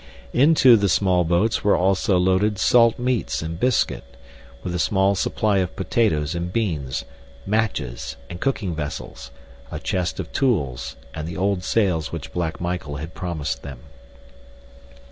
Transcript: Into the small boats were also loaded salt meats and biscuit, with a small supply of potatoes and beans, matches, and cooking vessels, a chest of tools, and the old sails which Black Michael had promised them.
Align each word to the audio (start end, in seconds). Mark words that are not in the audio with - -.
Into 0.33 0.77
the 0.77 0.89
small 0.89 1.23
boats 1.23 1.63
were 1.63 1.75
also 1.77 2.17
loaded 2.17 2.57
salt 2.57 2.97
meats 2.97 3.43
and 3.43 3.59
biscuit, 3.59 4.03
with 4.63 4.73
a 4.73 4.79
small 4.79 5.13
supply 5.13 5.59
of 5.59 5.75
potatoes 5.75 6.33
and 6.33 6.51
beans, 6.51 7.05
matches, 7.45 8.15
and 8.27 8.39
cooking 8.41 8.73
vessels, 8.73 9.29
a 9.69 9.77
chest 9.79 10.19
of 10.19 10.33
tools, 10.33 10.95
and 11.13 11.27
the 11.27 11.37
old 11.37 11.63
sails 11.63 12.11
which 12.11 12.33
Black 12.33 12.59
Michael 12.59 12.95
had 12.95 13.13
promised 13.13 13.61
them. 13.61 13.81